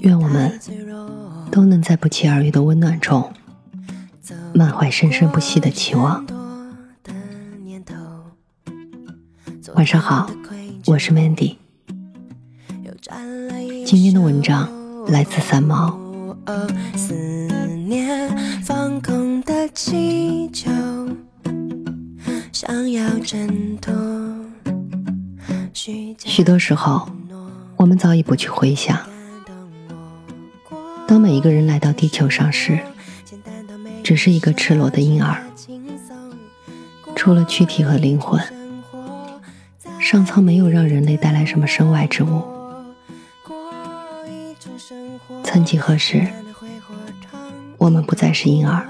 [0.00, 0.60] 愿我们
[1.50, 3.32] 都能在不期而遇的温暖中，
[4.54, 6.26] 满怀生生不息的期望。
[9.74, 10.30] 晚上好，
[10.86, 11.56] 我是 Mandy。
[13.86, 14.68] 今天的文章
[15.06, 15.98] 来自三毛。
[26.18, 27.08] 许多时候，
[27.80, 28.98] 我们早已不去回想，
[31.06, 32.78] 当每一个人来到地球上时，
[34.04, 35.42] 只是一个赤裸的婴儿，
[37.16, 38.38] 除了躯体和灵魂，
[39.98, 42.42] 上苍没有让人类带来什么身外之物。
[45.42, 46.28] 曾几何时，
[47.78, 48.86] 我们不再是婴儿，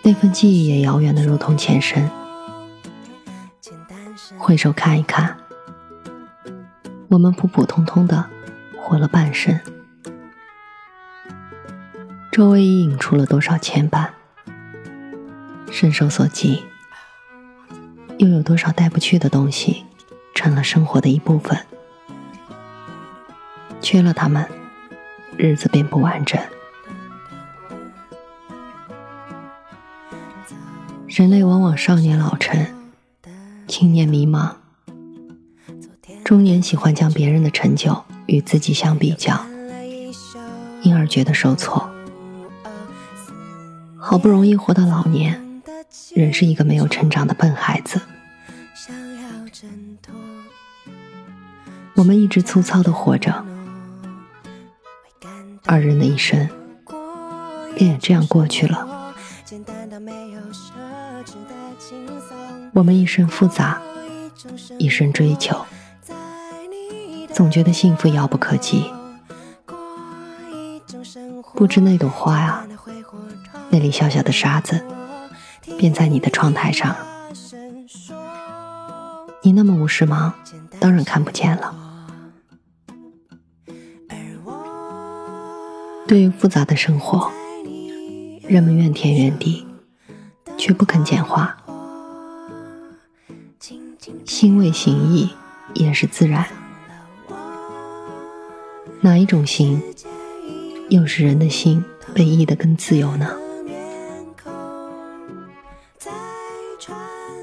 [0.00, 2.10] 那份记忆也遥远的如同前身。
[4.38, 5.36] 回首看一看，
[7.10, 8.24] 我们普普通通的
[8.78, 9.58] 活了半生，
[12.30, 14.10] 周围已引出了多少牵绊，
[15.72, 16.62] 伸手所及，
[18.18, 19.84] 又有多少带不去的东西，
[20.36, 21.58] 成了生活的一部分，
[23.80, 24.48] 缺了他们。
[25.36, 26.40] 日子便不完整。
[31.08, 32.66] 人类往往少年老成，
[33.66, 34.52] 青年迷茫，
[36.30, 39.44] 中年喜欢将别人的成就与自己相比较，
[40.80, 41.90] 因而觉得受挫。
[43.98, 45.60] 好不容易活到老年，
[46.14, 48.00] 仍是一个没有成长的笨孩子。
[51.96, 53.44] 我们一直粗糙的活着。
[55.66, 56.48] 二人的一生
[57.74, 59.12] 便也这样过去了。
[62.72, 63.82] 我们一生复杂，
[64.78, 65.66] 一生追求，
[67.32, 68.90] 总觉得幸福遥不可及。
[71.54, 72.66] 不知那朵花呀，
[73.70, 74.84] 那粒小小的沙子，
[75.78, 76.94] 便在你的窗台上。
[79.42, 80.32] 你那么无事忙，
[80.78, 81.74] 当然看不见了。
[86.06, 87.30] 对于复杂的生活，
[88.42, 89.66] 人们怨天怨地，
[90.58, 91.56] 却不肯简化。
[94.24, 95.30] 心为形役，
[95.74, 96.46] 也是自然。
[99.02, 99.82] 哪一种心，
[100.90, 101.82] 又是人的心
[102.14, 103.34] 被译得更自由呢？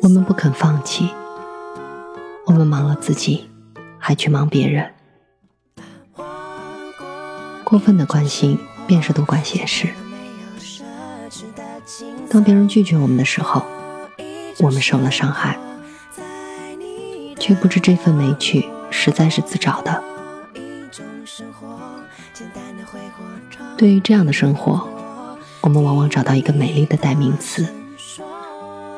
[0.00, 1.10] 我们不肯放弃，
[2.46, 3.50] 我们忙了自己，
[3.98, 4.92] 还去忙别人。
[7.64, 8.56] 过分的关心
[8.86, 9.88] 便是多管闲事。
[12.30, 13.64] 当别人拒绝我们的时候，
[14.60, 15.58] 我们受了伤害，
[17.40, 20.04] 却不知这份委屈实在是自找的。
[23.76, 24.86] 对于这样的生活，
[25.62, 27.66] 我们往往找到一个美丽的代名词，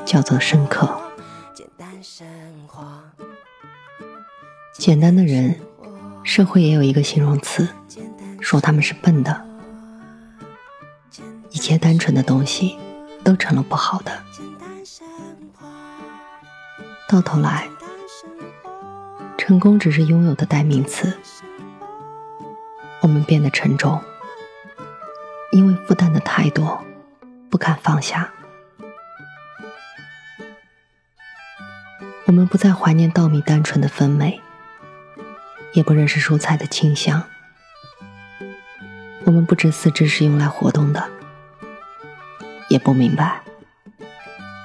[0.05, 1.01] 叫做深刻。
[4.79, 5.61] 简单的人，
[6.25, 7.69] 社会也有一个形容词。
[8.41, 9.47] 说他们是笨的，
[11.51, 12.77] 一切单纯的东西
[13.23, 14.21] 都成了不好的。
[17.09, 17.69] 到头来，
[19.39, 21.17] 成功只是拥有的代名词。
[23.03, 24.01] 我们变得沉重，
[25.51, 26.83] 因为负担的太多，
[27.51, 28.33] 不敢放下。
[32.27, 34.41] 我们不再怀念稻米单纯的丰美，
[35.73, 37.23] 也不认识蔬菜的清香。
[39.25, 41.11] 我们不知四肢是用来活动的，
[42.69, 43.43] 也不明白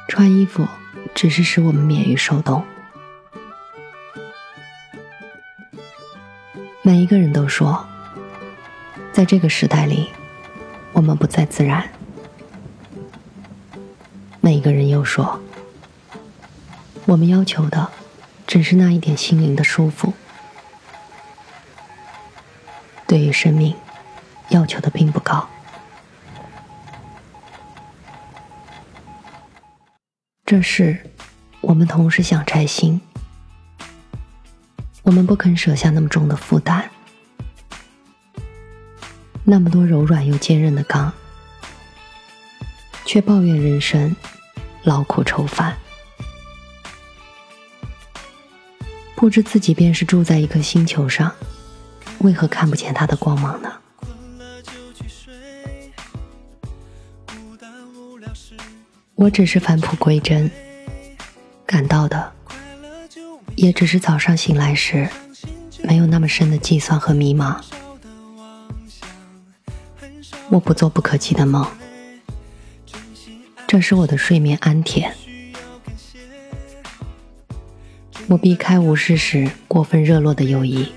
[0.08, 0.68] 穿衣服
[1.16, 2.64] 只是使我们免于受冻。
[6.84, 7.86] 每一个人都说，
[9.18, 10.12] 在这个时代里，
[10.94, 11.90] 我们不再自然。
[14.42, 15.42] 每一个人又说，
[17.08, 17.90] 我们要求的
[18.46, 20.14] 只是那一点心灵的舒服。
[23.08, 23.76] 对于生命。
[24.50, 25.46] 要求的并不高，
[30.46, 30.98] 这是
[31.60, 33.02] 我们同时想摘星，
[35.02, 36.90] 我们不肯舍下那么重的负担，
[39.50, 41.10] 那么多柔软又坚韧的钢，
[43.06, 44.14] 却抱怨人生
[44.84, 45.74] 劳苦愁烦。
[49.16, 51.34] 不知自己便是住在一颗星球上，
[52.18, 53.72] 为何看不见它的光芒呢？
[59.16, 60.52] 我只是返璞归真，
[61.66, 62.34] 感到的
[63.56, 65.10] 也只是早上醒来时
[65.86, 67.56] 没有那么深的计算和迷茫。
[70.50, 71.66] 我不做不可及的梦，
[73.68, 75.12] 这是我的睡眠安恬。
[78.28, 80.92] 我避开无事时过分热络的友谊，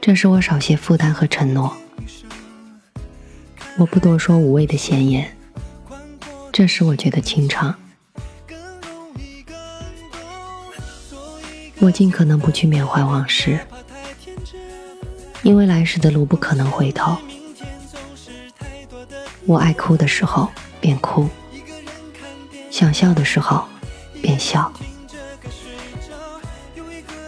[0.00, 1.76] 这是我少些负担和承诺。
[3.76, 5.36] 我不多说无谓的闲言，
[6.52, 7.74] 这使我觉得清畅。
[11.78, 13.58] 我尽可能不去缅怀往事，
[15.42, 17.16] 因为来时的路不可能回头。
[19.50, 20.48] 我爱哭的时候
[20.80, 21.28] 便哭，
[22.70, 23.64] 想笑的时候
[24.22, 24.72] 便笑。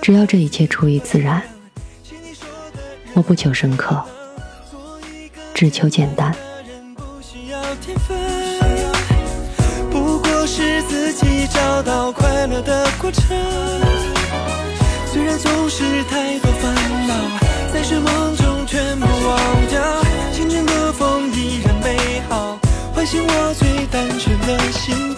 [0.00, 1.42] 只要这一切出于自然，
[3.14, 4.00] 我不求深刻，
[5.52, 6.32] 只求简单。
[9.90, 13.36] 不过是自己找到快乐的过程。
[15.12, 16.38] 虽然总是太
[23.02, 25.11] 唤醒我最单纯的心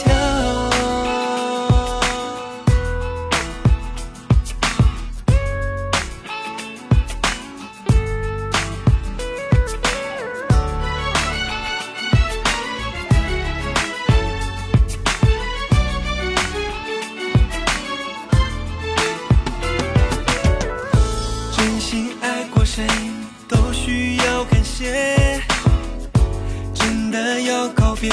[27.45, 28.11] 要告别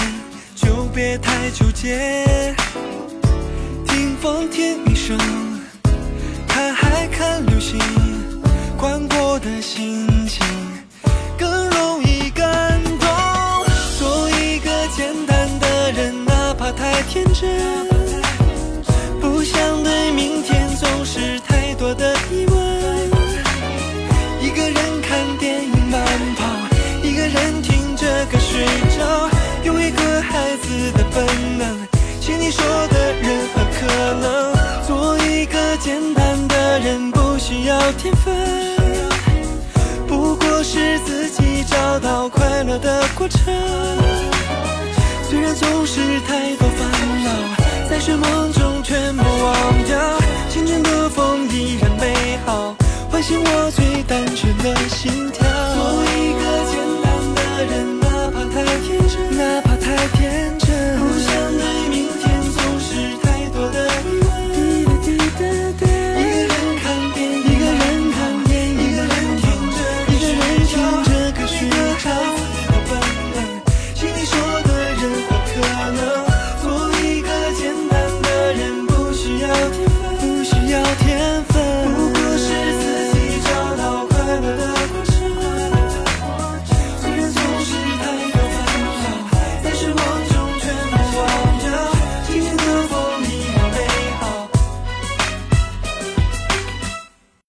[0.55, 2.35] 就别太纠结，
[3.87, 5.17] 听风听雨声，
[6.47, 7.79] 看海看流星，
[8.77, 10.45] 宽阔的心情
[11.37, 13.07] 更容易感动。
[13.97, 17.87] 做一个简单的人，哪怕太天真，
[32.21, 33.87] 能，心里说的任何可
[34.21, 34.53] 能。
[34.85, 38.35] 做一个简单的人，不需要天分，
[40.07, 43.41] 不过是自己找到快乐的过程。
[45.29, 46.87] 虽然总是太多烦
[47.23, 47.29] 恼，
[47.89, 49.97] 在睡梦中全部忘掉。
[50.49, 52.75] 清晨的风依然美好，
[53.09, 55.43] 唤醒我最单纯的心跳。
[55.73, 58.00] 做一个简单的人